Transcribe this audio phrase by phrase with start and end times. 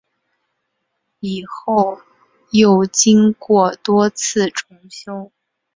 [1.19, 1.99] 以后
[2.49, 5.31] 又经过多次重修。